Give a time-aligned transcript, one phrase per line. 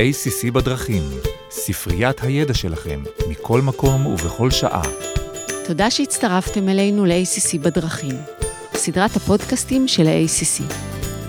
[0.00, 1.02] ACC בדרכים,
[1.50, 4.82] ספריית הידע שלכם, מכל מקום ובכל שעה.
[5.66, 8.14] תודה שהצטרפתם אלינו ל-ACC בדרכים,
[8.74, 10.72] סדרת הפודקאסטים של ה-ACC.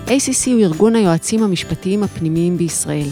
[0.06, 3.08] ACC הוא ארגון היועצים המשפטיים הפנימיים בישראל.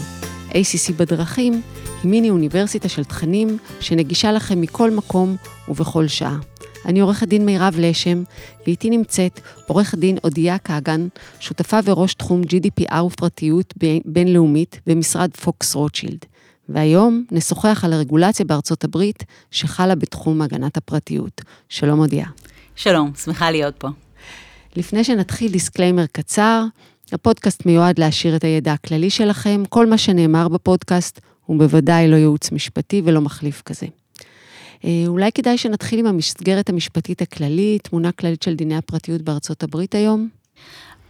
[0.49, 1.61] ACC בדרכים
[2.03, 5.35] היא מיני אוניברסיטה של תכנים שנגישה לכם מכל מקום
[5.69, 6.50] ובכל שעה.
[6.85, 8.23] אני עורכת דין מירב לשם,
[8.67, 11.07] ואיתי נמצאת עורכת דין אודיה כגן,
[11.39, 13.73] שותפה וראש תחום GDPR ופרטיות
[14.05, 16.25] בינלאומית במשרד פוקס רוטשילד.
[16.69, 21.41] והיום נשוחח על הרגולציה בארצות הברית שחלה בתחום הגנת הפרטיות.
[21.69, 22.25] שלום אודיה.
[22.75, 23.87] שלום, שמחה להיות פה.
[24.75, 26.63] לפני שנתחיל disclaimer קצר,
[27.11, 32.51] הפודקאסט מיועד להעשיר את הידע הכללי שלכם, כל מה שנאמר בפודקאסט הוא בוודאי לא ייעוץ
[32.51, 33.85] משפטי ולא מחליף כזה.
[34.85, 39.95] אה, אולי כדאי שנתחיל עם המסגרת המשפטית הכללית, תמונה כללית של דיני הפרטיות בארצות הברית
[39.95, 40.29] היום.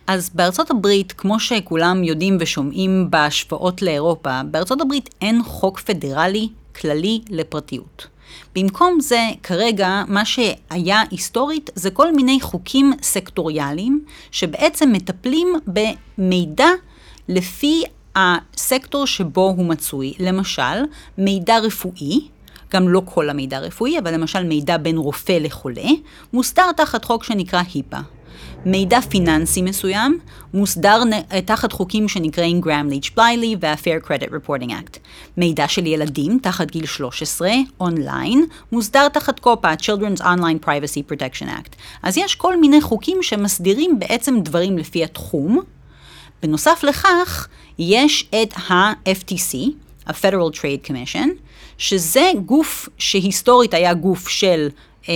[0.08, 6.50] אז בארצות הברית, כמו שכולם יודעים ושומעים בהשוואות לאירופה, בארצות הברית אין חוק פדרלי
[6.82, 8.08] כללי לפרטיות.
[8.56, 16.68] במקום זה, כרגע, מה שהיה היסטורית זה כל מיני חוקים סקטוריאליים, שבעצם מטפלים במידע
[17.28, 17.84] לפי
[18.16, 20.14] הסקטור שבו הוא מצוי.
[20.20, 20.84] למשל,
[21.18, 22.20] מידע רפואי,
[22.74, 25.90] גם לא כל המידע הרפואי, אבל למשל מידע בין רופא לחולה,
[26.34, 27.98] מוסדר תחת חוק שנקרא היפה.
[28.66, 30.20] מידע פיננסי מסוים
[30.54, 31.04] מוסדר
[31.46, 34.98] תחת חוקים שנקראים גראם ליץ' בליילי וה-Fair Credit Reporting Act.
[35.38, 41.76] מידע של ילדים תחת גיל 13, אונליין, מוסדר תחת קופה, Children's Online Privacy Protection Act.
[42.04, 45.60] אז יש כל מיני חוקים שמסדירים בעצם דברים לפי התחום.
[46.44, 47.48] בנוסף לכך,
[47.80, 49.58] יש את ה-FTC,
[50.08, 51.30] ה-Federal Trade Commission,
[51.82, 54.68] שזה גוף שהיסטורית היה גוף של
[55.10, 55.14] אה,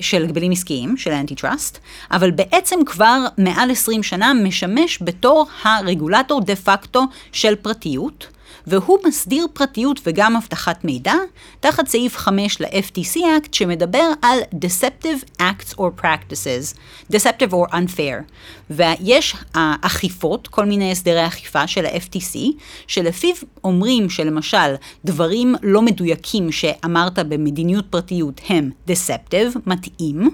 [0.00, 1.78] של הגבלים עסקיים, של האנטי-טראסט,
[2.10, 8.26] אבל בעצם כבר מעל 20 שנה משמש בתור הרגולטור דה פקטו של פרטיות.
[8.66, 11.14] והוא מסדיר פרטיות וגם אבטחת מידע,
[11.60, 16.76] תחת סעיף 5 ל-FTC Act, שמדבר על Deceptive Acts or Practices,
[17.12, 18.22] Deceptive or Unfair.
[18.70, 22.38] ויש האכיפות, כל מיני הסדרי אכיפה של ה-FTC,
[22.86, 24.74] שלפיו אומרים שלמשל
[25.04, 30.30] דברים לא מדויקים שאמרת במדיניות פרטיות הם Deceptive, מתאים,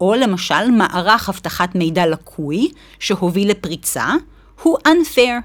[0.00, 4.06] או למשל מערך אבטחת מידע לקוי שהוביל לפריצה,
[4.62, 5.42] הוא unfair.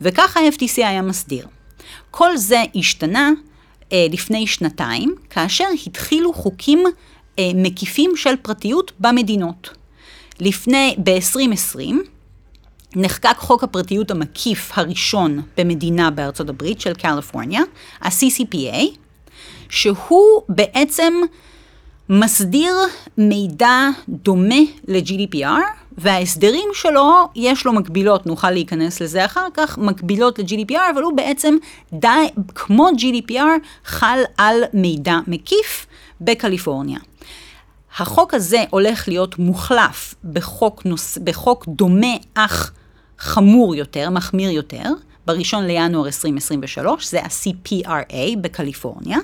[0.00, 1.46] וככה ה-FTC היה מסדיר.
[2.12, 3.30] כל זה השתנה
[3.92, 6.84] אה, לפני שנתיים, כאשר התחילו חוקים
[7.38, 9.70] אה, מקיפים של פרטיות במדינות.
[10.40, 11.94] לפני, ב-2020,
[12.96, 17.62] נחקק חוק הפרטיות המקיף הראשון במדינה בארצות הברית של קליפורניה,
[18.00, 18.84] ה-CCPA,
[19.68, 21.14] שהוא בעצם
[22.08, 22.74] מסדיר
[23.18, 30.90] מידע דומה ל-GDPR, וההסדרים שלו, יש לו מקבילות, נוכל להיכנס לזה אחר כך, מקבילות ל-GDPR,
[30.94, 31.56] אבל הוא בעצם
[31.92, 32.08] די,
[32.54, 35.86] כמו GDPR, חל על מידע מקיף
[36.20, 36.98] בקליפורניה.
[37.98, 42.72] החוק הזה הולך להיות מוחלף בחוק, נוס, בחוק דומה אך
[43.18, 44.84] חמור יותר, מחמיר יותר,
[45.26, 49.18] בראשון לינואר 2023, זה ה-CPRA בקליפורניה.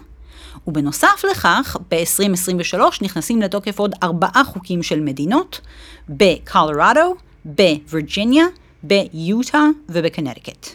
[0.69, 5.61] ובנוסף לכך, ב-2023 נכנסים לתוקף עוד ארבעה חוקים של מדינות,
[6.09, 7.15] בקולורדו,
[7.45, 8.45] בווירג'יניה,
[8.83, 10.67] ביוטה ובקנטיקט.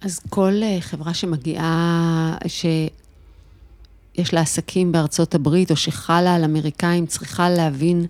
[0.00, 7.50] אז כל uh, חברה שמגיעה, שיש לה עסקים בארצות הברית, או שחלה על אמריקאים, צריכה
[7.50, 8.06] להבין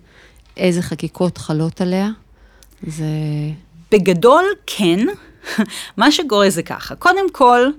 [0.57, 2.09] איזה חקיקות חלות עליה?
[2.87, 3.05] זה...
[3.91, 4.99] בגדול, כן.
[5.97, 7.71] מה שקורה זה ככה, קודם כל,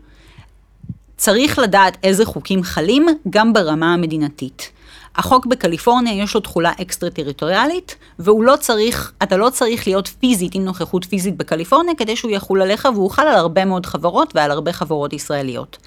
[1.20, 4.70] צריך לדעת איזה חוקים חלים גם ברמה המדינתית.
[5.16, 10.54] החוק בקליפורניה יש לו תחולה אקסטרה טריטוריאלית, והוא לא צריך, אתה לא צריך להיות פיזית
[10.54, 14.50] עם נוכחות פיזית בקליפורניה כדי שהוא יחול עליך, והוא חל על הרבה מאוד חברות ועל
[14.50, 15.78] הרבה חברות ישראליות.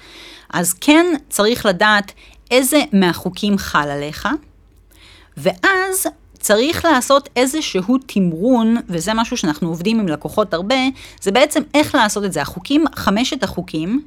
[0.52, 2.12] אז כן צריך לדעת
[2.50, 4.28] איזה מהחוקים חל עליך,
[5.36, 6.06] ואז
[6.38, 10.76] צריך לעשות איזשהו תמרון, וזה משהו שאנחנו עובדים עם לקוחות הרבה,
[11.20, 12.42] זה בעצם איך לעשות את זה.
[12.42, 14.02] החוקים, חמשת החוקים,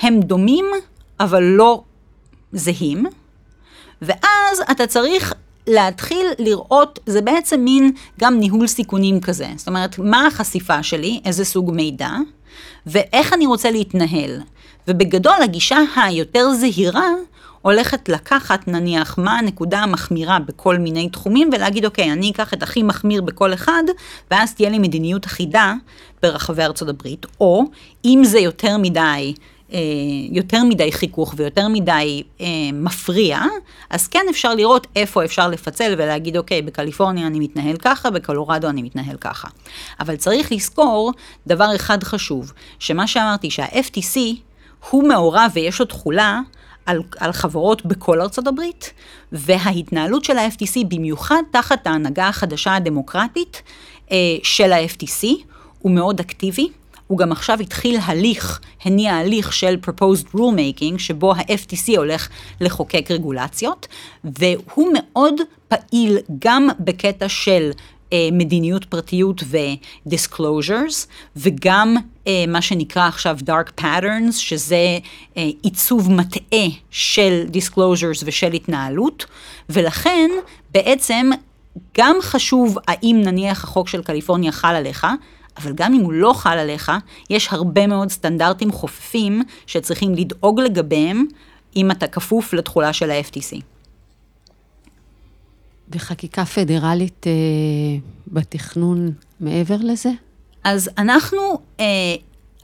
[0.00, 0.64] הם דומים,
[1.20, 1.82] אבל לא
[2.52, 3.06] זהים,
[4.02, 5.34] ואז אתה צריך
[5.66, 9.46] להתחיל לראות, זה בעצם מין גם ניהול סיכונים כזה.
[9.56, 12.10] זאת אומרת, מה החשיפה שלי, איזה סוג מידע,
[12.86, 14.40] ואיך אני רוצה להתנהל.
[14.88, 17.08] ובגדול, הגישה היותר זהירה
[17.62, 22.82] הולכת לקחת, נניח, מה הנקודה המחמירה בכל מיני תחומים, ולהגיד, אוקיי, אני אקח את הכי
[22.82, 23.82] מחמיר בכל אחד,
[24.30, 25.74] ואז תהיה לי מדיניות אחידה
[26.22, 27.64] ברחבי ארצות הברית, או
[28.04, 29.34] אם זה יותר מדי
[30.30, 33.40] יותר מדי חיכוך ויותר מדי אה, מפריע,
[33.90, 38.82] אז כן אפשר לראות איפה אפשר לפצל ולהגיד, אוקיי, בקליפורניה אני מתנהל ככה, בקולורדו אני
[38.82, 39.48] מתנהל ככה.
[40.00, 41.12] אבל צריך לזכור
[41.46, 44.18] דבר אחד חשוב, שמה שאמרתי, שה-FTC
[44.90, 46.40] הוא מעורב ויש לו תכולה
[46.86, 48.92] על, על חברות בכל ארצות הברית,
[49.32, 53.62] וההתנהלות של ה-FTC, במיוחד תחת ההנהגה החדשה הדמוקרטית
[54.12, 55.26] אה, של ה-FTC,
[55.78, 56.68] הוא מאוד אקטיבי.
[57.06, 62.28] הוא גם עכשיו התחיל הליך, הניע הליך של proposed rulemaking, שבו ה-FTC הולך
[62.60, 63.86] לחוקק רגולציות,
[64.24, 65.34] והוא מאוד
[65.68, 67.70] פעיל גם בקטע של
[68.12, 71.06] אה, מדיניות פרטיות ו-disclosures,
[71.36, 71.96] וגם
[72.26, 74.98] אה, מה שנקרא עכשיו dark patterns, שזה
[75.36, 79.24] אה, עיצוב מטעה של disclosures ושל התנהלות,
[79.68, 80.30] ולכן
[80.70, 81.30] בעצם
[81.98, 85.06] גם חשוב האם נניח החוק של קליפורניה חל עליך,
[85.56, 86.92] אבל גם אם הוא לא חל עליך,
[87.30, 91.26] יש הרבה מאוד סטנדרטים חופפים שצריכים לדאוג לגביהם
[91.76, 93.60] אם אתה כפוף לתכולה של ה-FTC.
[95.88, 97.32] וחקיקה פדרלית אה,
[98.26, 100.10] בתכנון מעבר לזה?
[100.64, 101.84] אז אנחנו אה,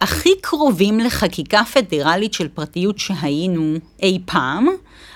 [0.00, 4.66] הכי קרובים לחקיקה פדרלית של פרטיות שהיינו אי פעם,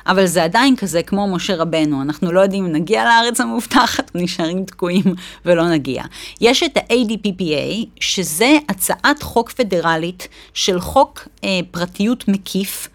[0.06, 4.64] אבל זה עדיין כזה כמו משה רבנו, אנחנו לא יודעים אם נגיע לארץ המובטחת נשארים
[4.64, 5.05] תקועים
[5.44, 6.02] ולא נגיע.
[6.40, 12.88] יש את ה-ADPPA, שזה הצעת חוק פדרלית של חוק אה, פרטיות מקיף,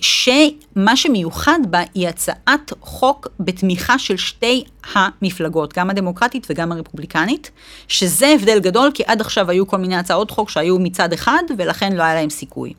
[0.00, 4.64] שמה שמיוחד בה היא הצעת חוק בתמיכה של שתי
[4.94, 7.50] המפלגות, גם הדמוקרטית וגם הרפובליקנית,
[7.88, 11.92] שזה הבדל גדול, כי עד עכשיו היו כל מיני הצעות חוק שהיו מצד אחד, ולכן
[11.92, 12.72] לא היה להם סיכוי.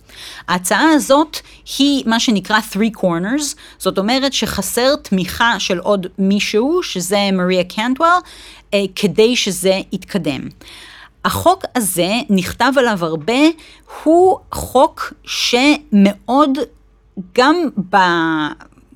[0.48, 1.38] ההצעה הזאת
[1.78, 8.08] היא מה שנקרא three corners, זאת אומרת שחסר תמיכה של עוד מישהו, שזה מריה קנטוול,
[8.74, 10.42] אה, כדי שזה יתקדם.
[11.26, 13.42] החוק הזה, נכתב עליו הרבה,
[14.04, 16.58] הוא חוק שמאוד
[17.36, 17.56] גם
[17.90, 17.98] ב...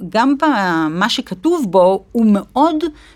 [0.10, 2.76] גם במה שכתוב בו, הוא מאוד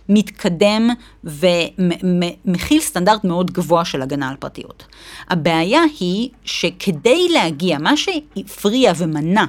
[0.09, 0.89] מתקדם
[1.23, 4.83] ומכיל סטנדרט מאוד גבוה של הגנה על פרטיות.
[5.29, 9.45] הבעיה היא שכדי להגיע, מה שהפריע ומנע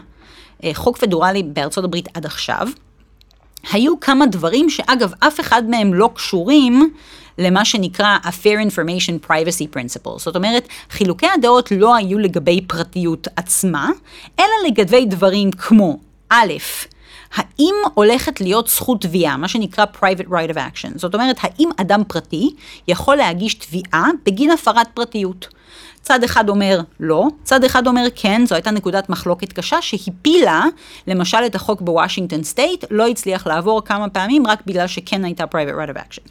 [0.64, 2.68] אה, חוק פדורלי בארצות הברית עד עכשיו,
[3.72, 6.90] היו כמה דברים שאגב, אף אחד מהם לא קשורים
[7.38, 10.18] למה שנקרא ה Fair Information Privacy Principle.
[10.18, 13.90] זאת אומרת, חילוקי הדעות לא היו לגבי פרטיות עצמה,
[14.40, 15.98] אלא לגבי דברים כמו,
[16.30, 16.52] א',
[17.34, 20.98] האם הולכת להיות זכות תביעה, מה שנקרא private right of action.
[20.98, 22.50] זאת אומרת, האם אדם פרטי
[22.88, 25.48] יכול להגיש תביעה בגין הפרת פרטיות.
[26.06, 30.64] צד אחד אומר לא, צד אחד אומר כן, זו הייתה נקודת מחלוקת קשה שהפילה,
[31.06, 35.74] למשל את החוק בוושינגטון סטייט, לא הצליח לעבור כמה פעמים רק בגלל שכן הייתה private
[35.86, 36.28] right of action.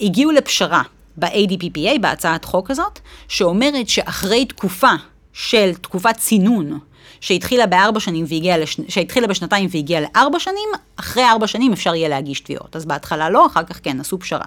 [0.00, 0.82] הגיעו לפשרה
[1.16, 4.92] ב-ADPPA, בהצעת חוק הזאת, שאומרת שאחרי תקופה
[5.32, 6.78] של תקופת צינון,
[7.20, 8.80] שהתחילה בארבע שנים והגיעה, לש...
[8.88, 12.76] שהתחילה בשנתיים והגיעה לארבע שנים, אחרי ארבע שנים אפשר יהיה להגיש תביעות.
[12.76, 14.46] אז בהתחלה לא, אחר כך כן, עשו פשרה.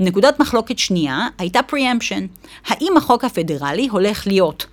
[0.00, 2.48] נקודת מחלוקת שנייה הייתה preemption.
[2.66, 4.66] האם החוק הפדרלי הולך להיות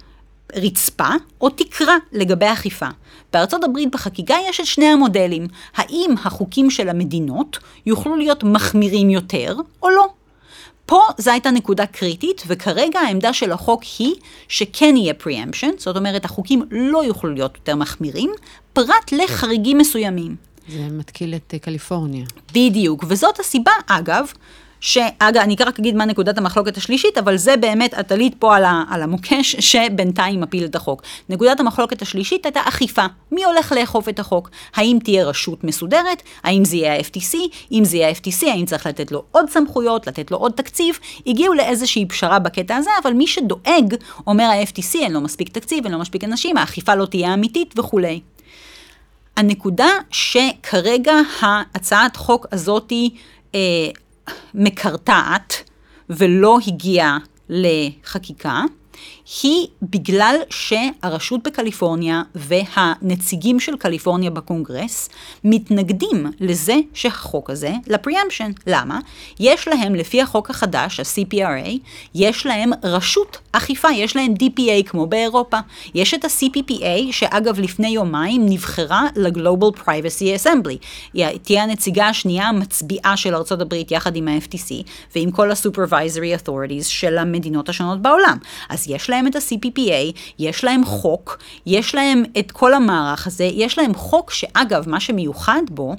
[0.56, 1.10] רצפה
[1.42, 2.88] או תקרה לגבי אכיפה.
[3.34, 5.48] בארצות הברית בחקיקה יש את שני המודלים.
[5.76, 10.08] האם החוקים של המדינות יוכלו להיות מחמירים יותר או לא?
[10.86, 14.16] פה זו הייתה נקודה קריטית, וכרגע העמדה של החוק היא
[14.48, 18.32] שכן יהיה preemption, זאת אומרת החוקים לא יוכלו להיות יותר מחמירים,
[18.74, 20.36] פרט לחריגים מסוימים.
[20.70, 22.26] זה מתקיל את קליפורניה.
[22.54, 24.34] בדיוק, וזאת הסיבה, אגב,
[24.80, 28.64] שאגב, אני רק אגיד מה נקודת המחלוקת השלישית, אבל זה באמת, את עלית פה על,
[28.64, 31.02] ה, על המוקש שבינתיים מפיל את החוק.
[31.30, 33.06] נקודת המחלוקת השלישית הייתה אכיפה.
[33.32, 34.50] מי הולך לאכוף את החוק?
[34.76, 36.24] האם תהיה רשות מסודרת?
[36.44, 37.38] האם זה יהיה ה-FTC?
[37.72, 41.00] אם זה יהיה ה-FTC, האם צריך לתת לו עוד סמכויות, לתת לו עוד תקציב?
[41.28, 43.96] הגיעו לאיזושהי פשרה בקטע הזה, אבל מי שדואג,
[44.28, 48.20] אומר ה-FTC, אין לו מספיק תקציב, אין לו מספיק אנשים, האכיפה לא תהיה אמיתית וכולי.
[49.38, 53.10] הנקודה שכרגע ההצעת חוק הזאתי
[53.56, 53.60] אה,
[54.54, 55.54] מקרטעת
[56.10, 57.18] ולא הגיעה
[57.50, 58.62] לחקיקה,
[59.44, 65.10] היא בגלל שהרשות בקליפורניה והנציגים של קליפורניה בקונגרס
[65.44, 68.52] מתנגדים לזה שהחוק הזה, לפריאמפשן.
[68.68, 69.00] למה?
[69.40, 71.70] יש להם, לפי החוק החדש, ה-CPRA,
[72.16, 75.58] יש להם רשות אכיפה, יש להם DPA כמו באירופה.
[75.96, 80.78] יש את ה-CPPA, שאגב לפני יומיים נבחרה ל-Global Privacy Assembly.
[81.14, 84.72] היא תהיה הנציגה השנייה המצביעה של ארה"ב יחד עם ה-FTC
[85.16, 88.38] ועם כל ה-Supervisory Authorities של המדינות השונות בעולם.
[88.70, 93.78] אז יש להם את ה-CPPA, יש להם חוק, יש להם את כל המערך הזה, יש
[93.78, 95.96] להם חוק שאגב, מה שמיוחד בו,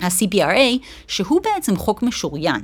[0.00, 2.62] ה-CPRA, שהוא בעצם חוק משוריין.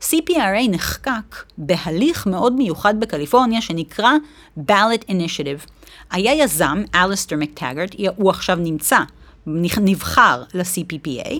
[0.00, 4.12] CPRA נחקק בהליך מאוד מיוחד בקליפורניה שנקרא
[4.58, 5.70] Ballot Initiative.
[6.10, 8.98] היה יזם, אליסטר מקטגרט, הוא עכשיו נמצא,
[9.46, 11.30] נבחר ל-CPPA,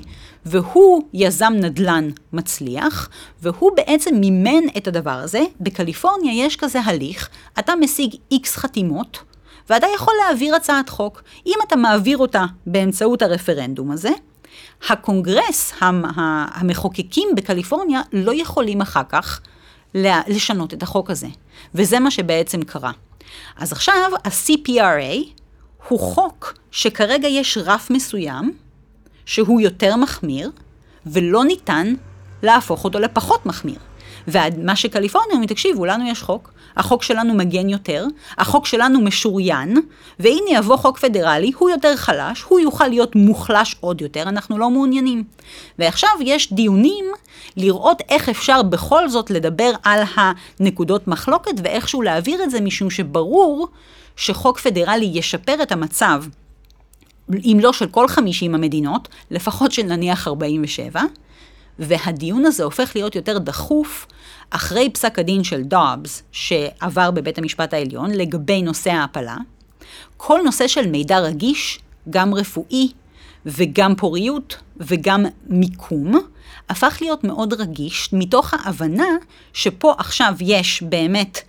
[0.44, 3.08] והוא יזם נדל"ן מצליח,
[3.42, 5.42] והוא בעצם מימן את הדבר הזה.
[5.60, 7.28] בקליפורניה יש כזה הליך,
[7.58, 9.18] אתה משיג איקס חתימות,
[9.70, 11.22] ואתה יכול להעביר הצעת חוק.
[11.46, 14.10] אם אתה מעביר אותה באמצעות הרפרנדום הזה,
[14.88, 19.40] הקונגרס, המחוקקים בקליפורניה, לא יכולים אחר כך
[19.94, 21.28] לשנות את החוק הזה.
[21.74, 22.92] וזה מה שבעצם קרה.
[23.56, 25.39] אז עכשיו ה-CPRA
[25.88, 28.52] הוא חוק שכרגע יש רף מסוים,
[29.26, 30.50] שהוא יותר מחמיר,
[31.06, 31.94] ולא ניתן
[32.42, 33.78] להפוך אותו לפחות מחמיר.
[34.28, 38.06] ומה שקליפורניה אומרים, תקשיבו, לנו יש חוק, החוק שלנו מגן יותר,
[38.38, 39.76] החוק שלנו משוריין,
[40.18, 44.70] והנה יבוא חוק פדרלי, הוא יותר חלש, הוא יוכל להיות מוחלש עוד יותר, אנחנו לא
[44.70, 45.24] מעוניינים.
[45.78, 47.04] ועכשיו יש דיונים
[47.56, 53.68] לראות איך אפשר בכל זאת לדבר על הנקודות מחלוקת ואיכשהו להעביר את זה, משום שברור
[54.16, 56.24] שחוק פדרלי ישפר את המצב,
[57.34, 61.02] אם לא של כל 50 המדינות, לפחות של נניח 47,
[61.78, 64.06] והדיון הזה הופך להיות יותר דחוף
[64.50, 69.36] אחרי פסק הדין של דובס, שעבר בבית המשפט העליון, לגבי נושא ההעפלה.
[70.16, 71.78] כל נושא של מידע רגיש,
[72.10, 72.92] גם רפואי
[73.46, 76.20] וגם פוריות וגם מיקום,
[76.68, 79.08] הפך להיות מאוד רגיש, מתוך ההבנה
[79.52, 81.40] שפה עכשיו יש באמת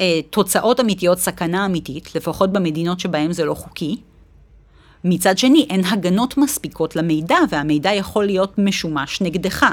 [0.00, 3.96] אה, תוצאות אמיתיות, סכנה אמיתית, לפחות במדינות שבהן זה לא חוקי.
[5.04, 9.66] מצד שני, אין הגנות מספיקות למידע, והמידע יכול להיות משומש נגדך.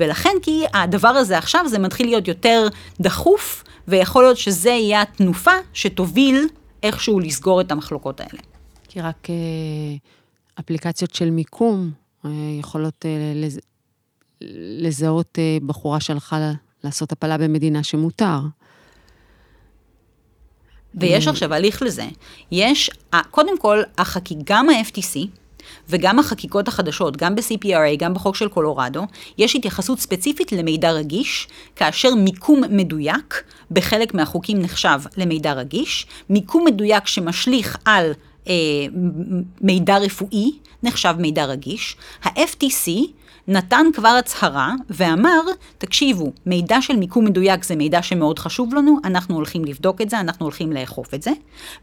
[0.00, 2.68] ולכן כי הדבר הזה עכשיו, זה מתחיל להיות יותר
[3.00, 6.48] דחוף, ויכול להיות שזה יהיה התנופה שתוביל
[6.82, 8.40] איכשהו לסגור את המחלוקות האלה.
[8.88, 9.34] כי רק אה,
[10.60, 11.90] אפליקציות של מיקום
[12.24, 12.30] אה,
[12.60, 13.60] יכולות אה, לז...
[14.80, 16.52] לזהות בחורה שהלכה
[16.84, 18.38] לעשות הפלה במדינה שמותר.
[20.96, 22.06] ויש עכשיו הליך לזה.
[22.52, 22.90] יש,
[23.30, 25.18] קודם כל, החקיק, גם ה-FTC,
[25.88, 29.02] וגם החקיקות החדשות, גם ב-CPRA, גם בחוק של קולורדו,
[29.38, 37.06] יש התייחסות ספציפית למידע רגיש, כאשר מיקום מדויק בחלק מהחוקים נחשב למידע רגיש, מיקום מדויק
[37.06, 38.12] שמשליך על
[38.48, 38.54] אה,
[39.60, 42.90] מידע רפואי נחשב מידע רגיש, ה-FTC
[43.48, 45.40] נתן כבר הצהרה ואמר,
[45.78, 50.20] תקשיבו, מידע של מיקום מדויק זה מידע שמאוד חשוב לנו, אנחנו הולכים לבדוק את זה,
[50.20, 51.30] אנחנו הולכים לאכוף את זה,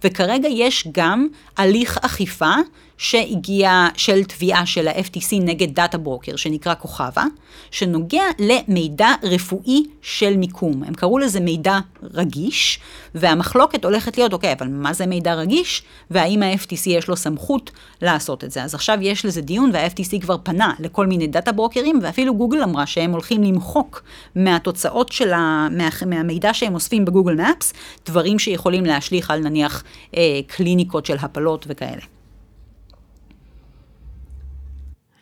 [0.03, 1.27] וכרגע יש גם
[1.57, 2.53] הליך אכיפה
[2.97, 7.23] שהגיע של תביעה של ה-FTC נגד דאטה ברוקר, שנקרא כוכבה,
[7.71, 10.83] שנוגע למידע רפואי של מיקום.
[10.83, 12.79] הם קראו לזה מידע רגיש,
[13.15, 17.71] והמחלוקת הולכת להיות, אוקיי, אבל מה זה מידע רגיש, והאם ה-FTC יש לו סמכות
[18.01, 18.63] לעשות את זה.
[18.63, 22.85] אז עכשיו יש לזה דיון, וה-FTC כבר פנה לכל מיני דאטה ברוקרים, ואפילו גוגל אמרה
[22.85, 24.03] שהם הולכים למחוק
[24.35, 25.67] מהתוצאות של ה...
[25.71, 25.89] מה...
[26.05, 27.73] מהמידע שהם אוספים בגוגל מפס,
[28.05, 29.83] דברים שיכולים להשליך על נניח
[30.17, 32.01] אה, קליניקות של הפלות וכאלה.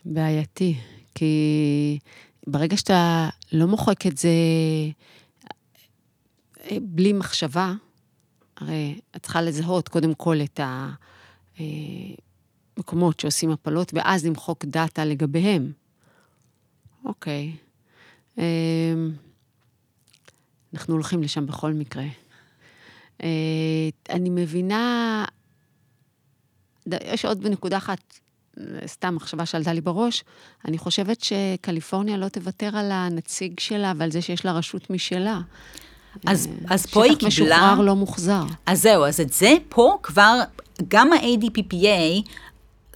[0.06, 0.78] בעייתי,
[1.16, 2.00] כי
[2.48, 4.30] ברגע שאתה לא מוחק את זה
[6.60, 7.74] אה, בלי מחשבה,
[8.58, 10.60] הרי את צריכה לזהות קודם כל את
[12.78, 15.72] המקומות אה, שעושים הפלות, ואז למחוק דאטה לגביהם.
[17.06, 17.56] אוקיי.
[18.40, 18.94] אה,
[20.74, 22.06] אנחנו הולכים לשם בכל מקרה.
[24.10, 25.26] אני מבינה,
[26.92, 28.21] יש עוד נקודה אחת
[28.86, 30.24] סתם מחשבה שעלתה לי בראש,
[30.66, 35.40] אני חושבת שקליפורניה לא תוותר על הנציג שלה ועל זה שיש לה רשות משלה.
[36.28, 37.32] אז, אה, אז פה היא קיבלה...
[37.32, 38.44] שטח משוחרר לא מוחזר.
[38.66, 40.40] אז זהו, אז את זה פה כבר,
[40.88, 42.30] גם ה-ADPPA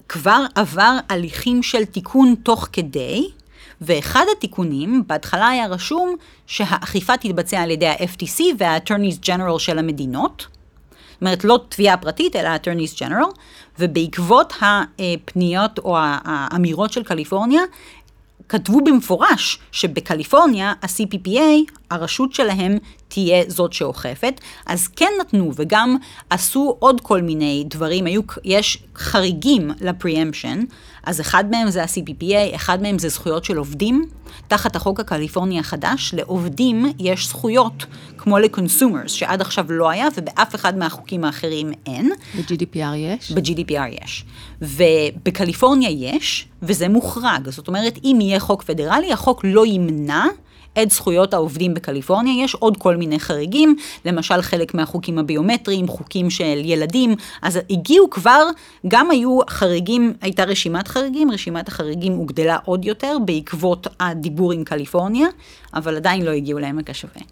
[0.08, 3.28] כבר עבר הליכים של תיקון תוך כדי,
[3.80, 10.46] ואחד התיקונים, בהתחלה היה רשום שהאכיפה תתבצע על ידי ה-FTC וה-Attorneys General של המדינות.
[11.16, 13.38] זאת אומרת, לא תביעה פרטית, אלא ה-Attorneys General,
[13.78, 17.62] ובעקבות הפניות או האמירות של קליפורניה,
[18.48, 25.96] כתבו במפורש שבקליפורניה ה-CPPA, הרשות שלהם תהיה זאת שאוכפת, אז כן נתנו וגם
[26.30, 30.60] עשו עוד כל מיני דברים, היו, יש חריגים לפריאמפשן,
[31.04, 34.06] אז אחד מהם זה ה-CPPA, אחד מהם זה זכויות של עובדים.
[34.48, 37.86] תחת החוק הקליפורני החדש, לעובדים יש זכויות
[38.18, 42.12] כמו לקונסומרס, שעד עכשיו לא היה ובאף אחד מהחוקים האחרים אין.
[42.38, 43.32] ב-GDPR יש?
[43.32, 44.24] ב-GDPR יש.
[44.62, 47.50] ובקליפורניה יש, וזה מוחרג.
[47.50, 50.24] זאת אומרת, אם יהיה חוק פדרלי, החוק לא ימנע
[50.82, 56.62] את זכויות העובדים בקליפורניה, יש עוד כל מיני חריגים, למשל חלק מהחוקים הביומטריים, חוקים של
[56.64, 58.42] ילדים, אז הגיעו כבר,
[58.88, 65.28] גם היו חריגים, הייתה רשימת חריגים, רשימת החריגים הוגדלה עוד יותר בעקבות הדיבור עם קליפורניה,
[65.74, 67.22] אבל עדיין לא הגיעו לעמק השווה.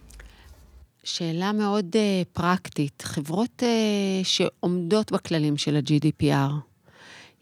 [1.05, 3.03] שאלה מאוד uh, פרקטית.
[3.07, 3.65] חברות uh,
[4.25, 6.53] שעומדות בכללים של ה-GDPR,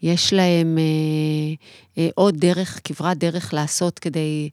[0.01, 4.49] יש להם uh, uh, עוד דרך, כברת דרך לעשות כדי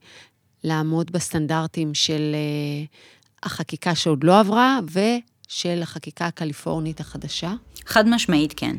[0.63, 7.53] לעמוד בסטנדרטים של uh, החקיקה שעוד לא עברה ושל החקיקה הקליפורנית החדשה?
[7.85, 8.75] חד משמעית כן.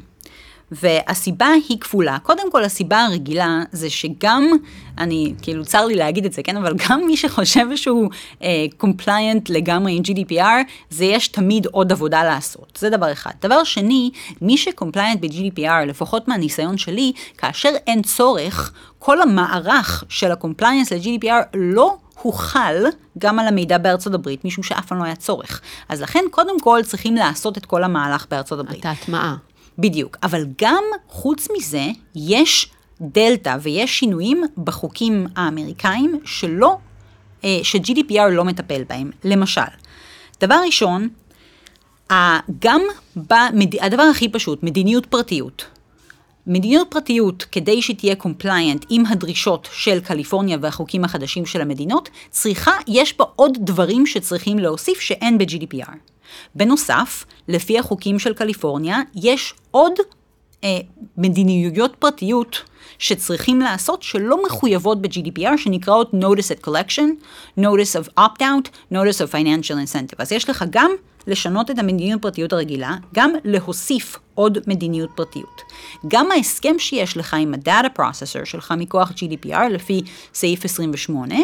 [0.73, 2.19] והסיבה היא כפולה.
[2.19, 4.45] קודם כל, הסיבה הרגילה זה שגם,
[4.99, 6.57] אני, כאילו, צר לי להגיד את זה, כן?
[6.57, 8.11] אבל גם מי שחושב שהוא
[8.76, 12.79] compliant uh, לגמרי עם GDPR, זה יש תמיד עוד עבודה לעשות.
[12.81, 13.31] זה דבר אחד.
[13.43, 14.11] דבר שני,
[14.41, 20.92] מי ש compliant ב-GDPR, לפחות מהניסיון שלי, כאשר אין צורך, כל המערך של ה compliance
[20.93, 22.85] ל-GDPR לא הוחל
[23.19, 25.61] גם על המידע בארצות הברית, משום שאף פעם לא היה צורך.
[25.88, 28.81] אז לכן, קודם כל, צריכים לעשות את כל המהלך בארצות הברית.
[28.81, 29.37] את ההטמעה.
[29.79, 36.76] בדיוק, אבל גם חוץ מזה, יש דלתא ויש שינויים בחוקים האמריקאים שלא,
[37.45, 39.11] אה, ש-GDPR לא מטפל בהם.
[39.25, 39.61] למשל,
[40.41, 41.09] דבר ראשון,
[42.59, 42.81] גם
[43.17, 43.76] במד...
[43.81, 45.64] הדבר הכי פשוט, מדיניות פרטיות.
[46.47, 53.19] מדיניות פרטיות, כדי שתהיה compliant עם הדרישות של קליפורניה והחוקים החדשים של המדינות, צריכה, יש
[53.19, 56.12] בה עוד דברים שצריכים להוסיף שאין ב-GDPR.
[56.55, 59.93] בנוסף, לפי החוקים של קליפורניה, יש עוד
[60.65, 60.79] אה,
[61.17, 62.62] מדיניויות פרטיות
[62.99, 67.09] שצריכים לעשות שלא מחויבות ב-GDPR, שנקראות Notice at Collection,
[67.59, 70.17] Notice of Opt-out, Notice of Financial Incentive.
[70.19, 70.91] אז יש לך גם
[71.27, 75.62] לשנות את המדיניות פרטיות הרגילה, גם להוסיף עוד מדיניות פרטיות.
[76.09, 80.03] גם ההסכם שיש לך עם ה-Data Processor שלך מכוח GDPR, לפי
[80.35, 81.35] סעיף 28,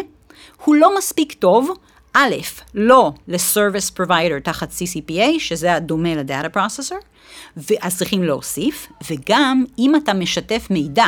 [0.65, 1.71] הוא לא מספיק טוב
[2.13, 2.35] א',
[2.73, 7.03] לא ל-Service Provider תחת CCPA, שזה הדומה ל-Data Processor,
[7.57, 11.05] ואז צריכים להוסיף, וגם אם אתה משתף מידע,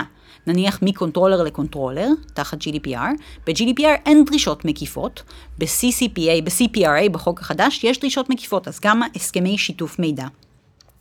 [0.48, 3.12] נניח מ controller ל controller, תחת GDPR,
[3.48, 5.24] ב-GDPR אין דרישות מקיפות,
[5.58, 10.26] ב-CCPA, ב-CPRA, בחוק החדש, יש דרישות מקיפות, אז גם הסכמי שיתוף מידע.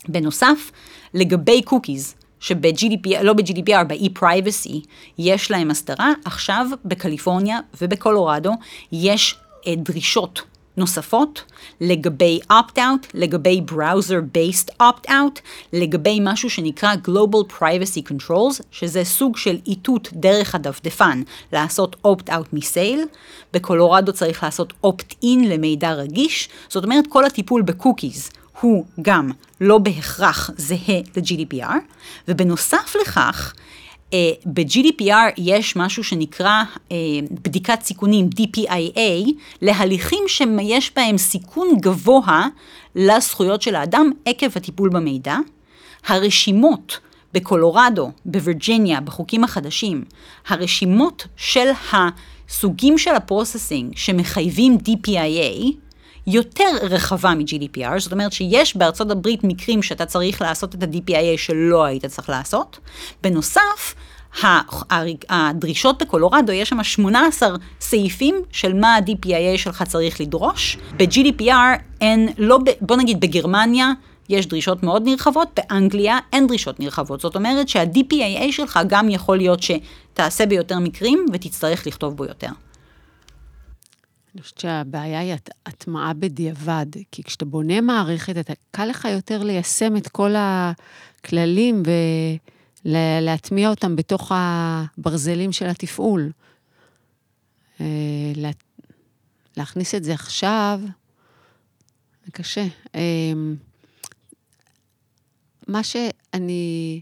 [0.09, 0.71] בנוסף,
[1.15, 4.75] לגבי קוקיז, שב-GDPR, לא ב-GDPR, ב-e-privacy,
[5.19, 8.53] יש להם הסדרה, עכשיו בקליפורניה ובקולורדו
[8.93, 9.37] יש
[9.77, 10.43] דרישות
[10.77, 11.45] נוספות
[11.81, 15.41] לגבי opt-out, לגבי browser-based opt-out,
[15.73, 23.05] לגבי משהו שנקרא Global Privacy Controls, שזה סוג של איתות דרך הדפדפן לעשות opt-out מסייל.
[23.53, 30.51] בקולורדו צריך לעשות opt-in למידע רגיש, זאת אומרת כל הטיפול בקוקיז הוא גם לא בהכרח
[30.57, 31.75] זהה ל-GDPR,
[32.29, 33.55] ובנוסף לכך,
[34.47, 36.93] ב-GDPR יש משהו שנקרא uh,
[37.31, 39.31] בדיקת סיכונים, DPIA,
[39.63, 42.47] להליכים שיש בהם סיכון גבוה
[42.95, 45.37] לזכויות של האדם עקב הטיפול במידע.
[46.07, 46.99] הרשימות
[47.35, 50.05] בקולורדו, בווירג'יניה, בחוקים החדשים,
[50.49, 55.73] הרשימות של הסוגים של הפרוססינג שמחייבים DPIA,
[56.27, 61.85] יותר רחבה מ-GDPR, זאת אומרת שיש בארצות הברית מקרים שאתה צריך לעשות את ה-DPIA שלא
[61.85, 62.79] היית צריך לעשות.
[63.23, 63.95] בנוסף,
[65.29, 67.49] הדרישות בקולורדו, יש שם 18
[67.81, 70.79] סעיפים של מה ה-DPIA שלך צריך לדרוש.
[70.97, 73.93] ב-GDPR אין, לא, בוא נגיד בגרמניה,
[74.29, 77.21] יש דרישות מאוד נרחבות, באנגליה אין דרישות נרחבות.
[77.21, 82.49] זאת אומרת שה-DPIA שלך גם יכול להיות שתעשה ביותר מקרים ותצטרך לכתוב בו יותר.
[84.35, 85.35] אני חושבת שהבעיה היא
[85.67, 91.83] הטמעה בדיעבד, כי כשאתה בונה מערכת, אתה קל לך יותר ליישם את כל הכללים
[92.85, 96.31] ולהטמיע אותם בתוך הברזלים של התפעול.
[97.81, 97.87] אה,
[99.57, 100.81] להכניס את זה עכשיו,
[102.25, 102.67] זה קשה.
[102.95, 103.33] אה,
[105.69, 107.01] מה שאני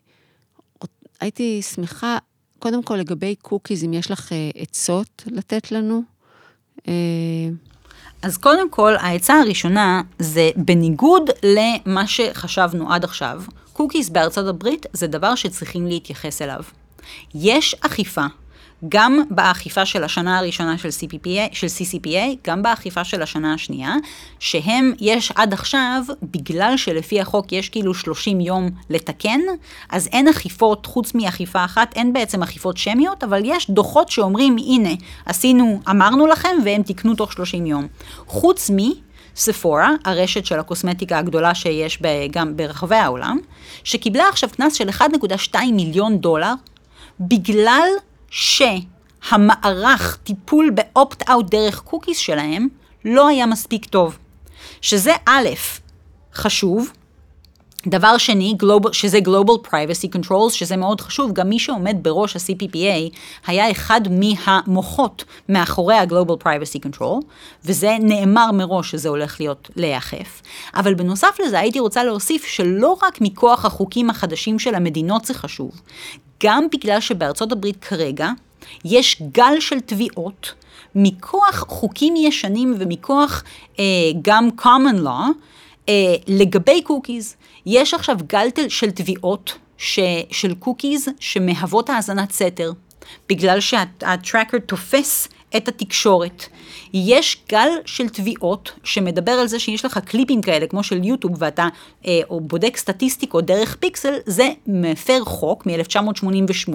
[1.21, 2.19] הייתי שמחה,
[2.59, 6.18] קודם כל לגבי קוקיז, אם יש לך אה, עצות לתת לנו.
[6.89, 6.93] אה,
[8.23, 15.07] אז קודם כל, העצה הראשונה זה בניגוד למה שחשבנו עד עכשיו, קוקיס בארצות הברית זה
[15.07, 16.63] דבר שצריכים להתייחס אליו.
[17.35, 18.25] יש אכיפה
[18.89, 23.95] גם באכיפה של השנה הראשונה של, CPPA, של CCPA, גם באכיפה של השנה השנייה,
[24.39, 29.41] שהם, יש עד עכשיו, בגלל שלפי החוק יש כאילו 30 יום לתקן,
[29.91, 34.93] אז אין אכיפות, חוץ מאכיפה אחת, אין בעצם אכיפות שמיות, אבל יש דוחות שאומרים, הנה,
[35.27, 37.87] עשינו, אמרנו לכם, והם תיקנו תוך 30 יום.
[38.27, 38.77] חוץ מ...
[39.37, 43.39] ספורה, הרשת של הקוסמטיקה הגדולה שיש גם ברחבי העולם,
[43.85, 46.53] שקיבלה עכשיו קנס של 1.2 מיליון דולר,
[47.21, 47.89] בגלל
[48.31, 48.63] ש...
[49.31, 52.69] המערך טיפול ב opt-out דרך קוקיז שלהם
[53.05, 54.19] לא היה מספיק טוב.
[54.81, 55.49] שזה א',
[56.35, 56.91] חשוב,
[57.87, 63.17] דבר שני, global, שזה Global Privacy Controls, שזה מאוד חשוב, גם מי שעומד בראש ה-CPPA
[63.47, 67.25] היה אחד מהמוחות מאחורי ה-Global Privacy Control,
[67.65, 70.43] וזה נאמר מראש שזה הולך להיות להיאכף.
[70.75, 75.71] אבל בנוסף לזה הייתי רוצה להוסיף שלא רק מכוח החוקים החדשים של המדינות זה חשוב,
[76.45, 78.31] גם בגלל שבארצות הברית כרגע
[78.85, 80.55] יש גל של תביעות
[80.95, 83.45] מכוח חוקים ישנים ומכוח
[83.79, 83.85] אה,
[84.23, 85.33] גם common law,
[85.89, 89.99] אה, לגבי קוקיז, יש עכשיו גל של תביעות ש,
[90.31, 92.73] של קוקיז שמהוות האזנת סתר,
[93.29, 96.45] בגלל שה tracker תופס את התקשורת.
[96.95, 101.69] יש גל של תביעות שמדבר על זה שיש לך קליפים כאלה, כמו של יוטיוב, ואתה
[102.07, 106.75] אה, או בודק סטטיסטיקות דרך פיקסל, זה מפר חוק מ-1988,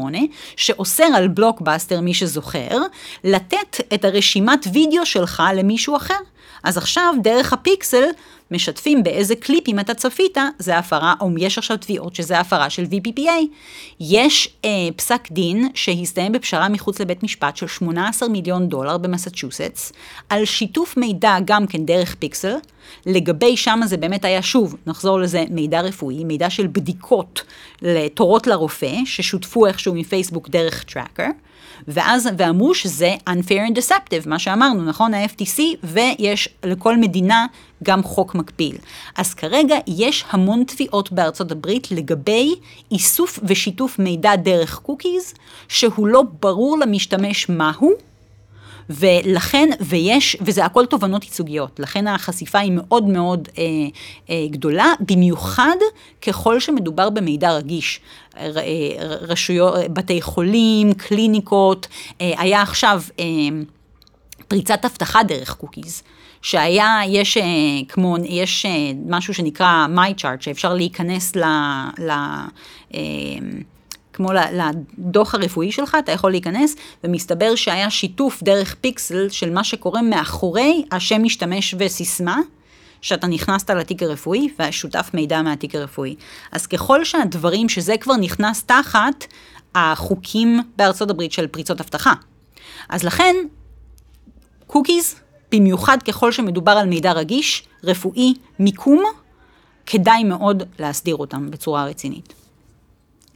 [0.56, 2.78] שאוסר על בלוקבאסטר, מי שזוכר,
[3.24, 6.20] לתת את הרשימת וידאו שלך למישהו אחר.
[6.64, 8.04] אז עכשיו, דרך הפיקסל,
[8.54, 13.46] משתפים באיזה קליפים אתה צפית, זה הפרה, או יש עכשיו תביעות שזה הפרה של VPPA.
[14.00, 19.94] יש אה, פסק דין שהסתיים בפשרה מחוץ לבית משפט של 18 מיליון דולר במסצ'וסטס,
[20.30, 22.56] על שיתוף מידע גם כן דרך פיקסל,
[23.06, 27.44] לגבי שם זה באמת היה שוב, נחזור לזה, מידע רפואי, מידע של בדיקות
[27.82, 31.30] לתורות לרופא, ששותפו איכשהו מפייסבוק דרך טראקר.
[31.88, 35.14] ואז, ואמרו שזה unfair and deceptive, מה שאמרנו, נכון?
[35.14, 37.46] ה-FTC, ויש לכל מדינה
[37.84, 38.78] גם חוק מקביל.
[39.16, 42.56] אז כרגע יש המון תביעות בארצות הברית לגבי
[42.92, 45.34] איסוף ושיתוף מידע דרך קוקיז,
[45.68, 47.92] שהוא לא ברור למשתמש מהו.
[48.90, 53.64] ולכן, ויש, וזה הכל תובנות ייצוגיות, לכן החשיפה היא מאוד מאוד אה,
[54.30, 55.76] אה, גדולה, במיוחד
[56.22, 58.00] ככל שמדובר במידע רגיש.
[58.38, 58.48] אה,
[59.22, 61.88] רשויות, בתי חולים, קליניקות,
[62.22, 63.26] אה, היה עכשיו אה,
[64.48, 66.04] פריצת אבטחה דרך קוקיז.
[66.44, 67.44] שהיה, יש אה,
[67.90, 68.72] כמו, יש אה,
[69.08, 71.44] משהו שנקרא My Chart, שאפשר להיכנס ל...
[72.00, 72.12] ל
[72.94, 73.00] אה,
[74.14, 80.02] כמו לדוח הרפואי שלך, אתה יכול להיכנס, ומסתבר שהיה שיתוף דרך פיקסל של מה שקורה
[80.02, 82.40] מאחורי השם משתמש וסיסמה.
[83.02, 86.16] שאתה נכנסת לתיק הרפואי והשותף מידע מהתיק הרפואי.
[86.52, 89.26] אז ככל שהדברים שזה כבר נכנס תחת
[89.76, 92.14] החוקים בארצות הברית של פריצות אבטחה.
[92.90, 93.36] אז לכן,
[94.68, 95.16] קוקיז,
[95.54, 99.04] במיוחד ככל שמדובר על מידע רגיש, רפואי, מיקום,
[99.86, 102.34] כדאי מאוד להסדיר אותם בצורה רצינית.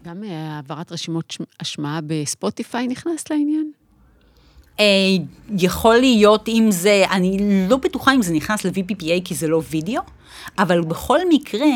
[0.04, 3.72] גם אה, העברת רשימות השמעה בספוטיפיי נכנס לעניין?
[4.80, 4.86] אה,
[5.58, 7.38] יכול להיות אם זה, אני
[7.70, 10.02] לא בטוחה אם זה נכנס ל-VPPA כי זה לא וידאו,
[10.58, 11.68] אבל בכל מקרה,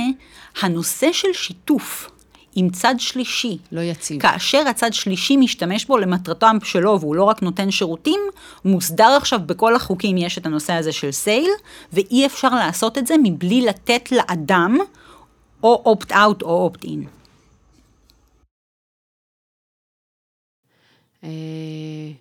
[0.62, 2.12] הנושא של שיתוף
[2.56, 4.22] עם צד שלישי, לא יציב.
[4.22, 8.20] כאשר הצד שלישי משתמש בו למטרתם שלו והוא לא רק נותן שירותים,
[8.66, 11.52] מוסדר עכשיו בכל החוקים, יש את הנושא הזה של sale,
[11.94, 14.78] ואי אפשר לעשות את זה מבלי לתת לאדם
[15.64, 17.06] או opt-out או opt-in.
[21.24, 22.12] אה,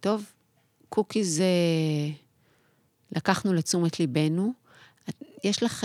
[0.00, 0.24] טוב,
[0.88, 2.14] קוקיז אה,
[3.12, 4.52] לקחנו לתשומת ליבנו.
[5.44, 5.84] יש לך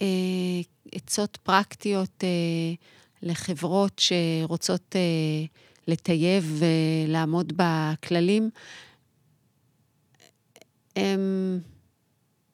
[0.00, 0.06] אה,
[0.92, 2.24] עצות פרקטיות
[3.22, 4.96] לחברות שרוצות
[5.88, 6.62] לטייב
[7.08, 8.50] ולעמוד בכללים?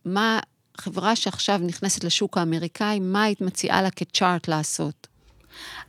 [0.05, 0.41] מה,
[0.77, 5.07] חברה שעכשיו נכנסת לשוק האמריקאי, מה היית מציעה לה כצ'ארט לעשות?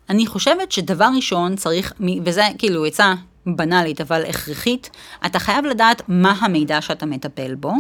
[0.09, 1.93] אני חושבת שדבר ראשון צריך,
[2.25, 3.13] וזה כאילו עצה
[3.55, 4.89] בנאלית אבל הכרחית,
[5.25, 7.73] אתה חייב לדעת מה המידע שאתה מטפל בו,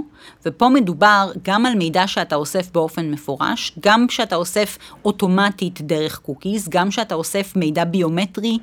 [0.45, 6.69] ופה מדובר גם על מידע שאתה אוסף באופן מפורש, גם כשאתה אוסף אוטומטית דרך קוקיז,
[6.69, 8.57] גם כשאתה אוסף מידע ביומטרי,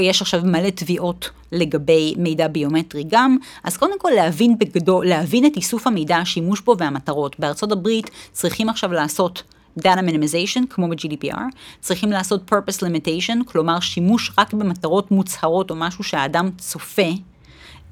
[0.00, 5.56] יש עכשיו מלא תביעות לגבי מידע ביומטרי גם, אז קודם כל להבין בגדול, להבין את
[5.56, 7.36] איסוף המידע, השימוש בו והמטרות.
[7.38, 9.42] בארצות הברית צריכים עכשיו לעשות
[9.78, 11.40] Data Minimization, כמו ב-GDPR,
[11.80, 17.10] צריכים לעשות Purpose Limitation, כלומר שימוש רק במטרות מוצהרות או משהו שהאדם צופה.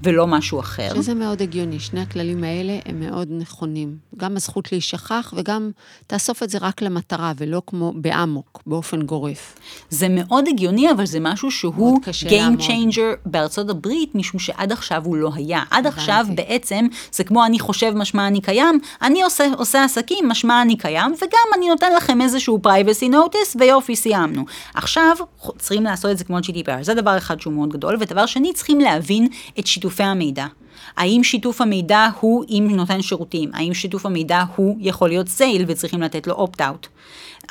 [0.02, 0.94] ולא משהו אחר.
[0.94, 3.96] שזה מאוד הגיוני, שני הכללים האלה הם מאוד נכונים.
[4.16, 5.70] גם הזכות להישכח וגם
[6.06, 9.58] תאסוף את זה רק למטרה, ולא כמו באמוק, באופן גורף.
[9.90, 12.60] זה מאוד הגיוני, אבל זה משהו שהוא Game.
[12.60, 15.62] Changer בארצות הברית, משום שעד עכשיו הוא לא היה.
[15.70, 20.62] עד עכשיו בעצם זה כמו אני חושב משמע אני קיים, אני עושה, עושה עסקים משמע
[20.62, 24.44] אני קיים, וגם אני נותן לכם איזשהו privacy notice, ויופי, סיימנו.
[24.74, 25.16] עכשיו
[25.58, 28.80] צריכים לעשות את זה כמו GDPR, זה דבר אחד שהוא מאוד גדול, ודבר שני, צריכים
[28.80, 29.28] להבין
[29.58, 30.46] את שיתופי המידע.
[30.96, 33.50] האם שיתוף המידע הוא עם נותן שירותים?
[33.54, 36.86] האם שיתוף המידע הוא יכול להיות סייל וצריכים לתת לו אופט-אאוט?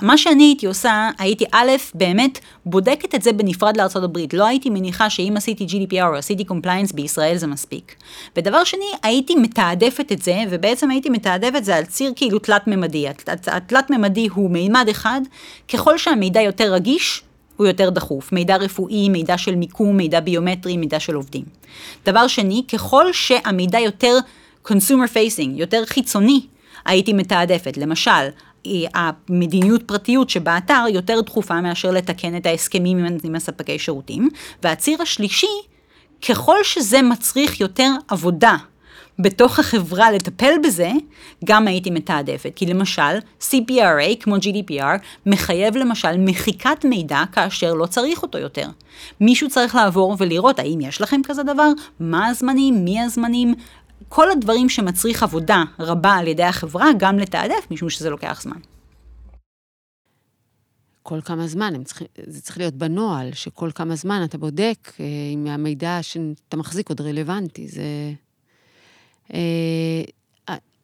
[0.01, 4.33] מה שאני הייתי עושה, הייתי א', באמת בודקת את זה בנפרד הברית.
[4.33, 7.95] לא הייתי מניחה שאם עשיתי GDPR או עשיתי compliance בישראל זה מספיק.
[8.37, 13.05] ודבר שני, הייתי מתעדפת את זה, ובעצם הייתי מתעדפת את זה על ציר כאילו תלת-ממדי.
[13.47, 15.21] התלת-ממדי הוא מימד אחד,
[15.73, 17.23] ככל שהמידע יותר רגיש,
[17.57, 18.31] הוא יותר דחוף.
[18.31, 21.43] מידע רפואי, מידע של מיקום, מידע ביומטרי, מידע של עובדים.
[22.05, 24.17] דבר שני, ככל שהמידע יותר
[24.67, 26.41] consumer facing, יותר חיצוני,
[26.85, 27.77] הייתי מתעדפת.
[27.77, 28.29] למשל,
[28.93, 34.29] המדיניות פרטיות שבאתר יותר דחופה מאשר לתקן את ההסכמים עם הספקי שירותים.
[34.63, 35.47] והציר השלישי,
[36.29, 38.55] ככל שזה מצריך יותר עבודה
[39.19, 40.91] בתוך החברה לטפל בזה,
[41.45, 42.51] גם הייתי מתעדפת.
[42.55, 48.67] כי למשל, CPRA, כמו GDPR, מחייב למשל מחיקת מידע כאשר לא צריך אותו יותר.
[49.19, 53.53] מישהו צריך לעבור ולראות האם יש לכם כזה דבר, מה הזמנים, מי הזמנים,
[54.09, 58.57] כל הדברים שמצריך עבודה רבה על ידי החברה, גם לתעדף, משום שזה לוקח זמן.
[61.03, 65.47] כל כמה זמן, צריכים, זה צריך להיות בנוהל, שכל כמה זמן אתה בודק אה, אם
[65.47, 67.67] המידע שאתה מחזיק עוד רלוונטי.
[67.67, 67.83] זה...
[69.33, 69.39] אה,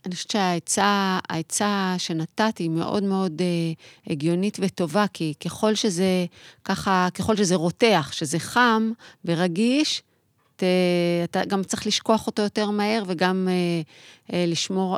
[0.05, 3.47] אני חושבת שהעצה שנתתי היא מאוד מאוד אה,
[4.07, 6.25] הגיונית וטובה, כי ככל שזה
[6.65, 8.91] ככה, ככל שזה רותח, שזה חם
[9.25, 10.03] ורגיש,
[10.55, 10.63] ת,
[11.23, 13.81] אתה גם צריך לשכוח אותו יותר מהר וגם אה,
[14.33, 14.97] אה, לשמור,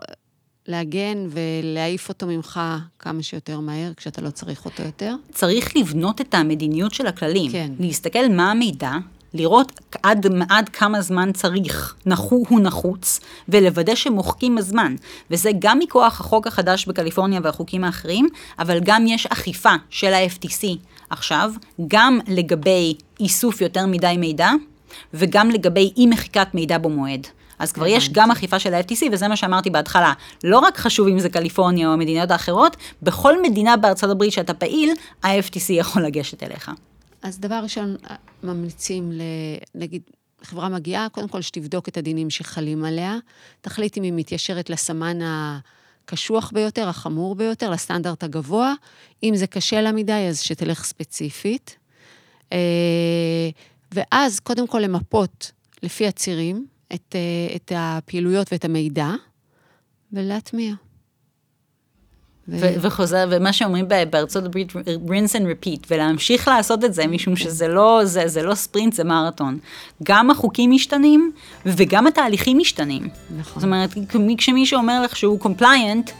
[0.67, 2.61] להגן ולהעיף אותו ממך
[2.99, 5.15] כמה שיותר מהר, כשאתה לא צריך אותו יותר.
[5.31, 7.51] צריך לבנות את המדיניות של הכללים.
[7.51, 7.71] כן.
[7.79, 8.91] להסתכל מה המידע,
[9.33, 14.95] לראות עד, עד כמה זמן צריך, נחו, הוא נחוץ, ולוודא שמוחקים הזמן.
[15.31, 20.67] וזה גם מכוח החוק החדש בקליפורניה והחוקים האחרים, אבל גם יש אכיפה של ה-FTC
[21.09, 21.51] עכשיו,
[21.87, 24.51] גם לגבי איסוף יותר מדי מידע,
[25.13, 27.27] וגם לגבי אי מחיקת מידע במועד.
[27.59, 30.13] אז כבר יש גם אכיפה של ה-FTC, וזה מה שאמרתי בהתחלה.
[30.43, 34.93] לא רק חשוב אם זה קליפורניה או המדינות האחרות, בכל מדינה בארצות הברית שאתה פעיל,
[35.23, 36.71] ה-FTC יכול לגשת אליך.
[37.21, 37.95] אז דבר ראשון,
[38.43, 39.11] ממליצים,
[39.75, 40.01] נגיד,
[40.43, 43.17] חברה מגיעה, קודם כל שתבדוק את הדינים שחלים עליה,
[43.61, 48.73] תחליט אם היא מתיישרת לסמן הקשוח ביותר, החמור ביותר, לסטנדרט הגבוה.
[49.23, 51.77] אם זה קשה לה מדי, אז שתלך ספציפית.
[52.53, 53.49] אה,
[53.91, 55.51] ואז קודם כל למפות
[55.83, 59.09] לפי הצירים את, אה, את הפעילויות ואת המידע,
[60.13, 60.73] ולהטמיע.
[62.47, 64.71] ו- וחוזר, ומה שאומרים בארצות הברית,
[65.07, 67.35] rinse and repeat, ולהמשיך לעשות את זה, משום.
[67.35, 69.57] שזה לא, זה, זה לא ספרינט, זה מרתון.
[70.03, 71.31] גם החוקים משתנים,
[71.65, 73.09] וגם התהליכים משתנים.
[73.39, 73.61] נכון.
[73.61, 73.89] זאת אומרת,
[74.37, 76.11] כשמישהו אומר לך שהוא compliant,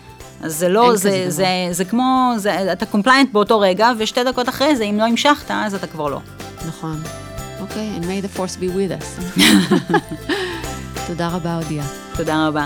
[0.42, 4.50] אז זה לא, זה, זה, זה, זה כמו, זה, אתה compliant באותו רגע, ושתי דקות
[4.50, 6.20] אחרי זה, אם לא המשכת, אז אתה כבר לא.
[6.68, 7.02] נכון.
[7.62, 9.42] אוקיי, okay, and may the force be with us.
[11.08, 11.84] תודה רבה, אודיה.
[12.18, 12.66] תודה רבה.